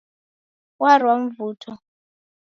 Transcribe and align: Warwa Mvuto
Warwa 0.81 1.13
Mvuto 1.23 1.71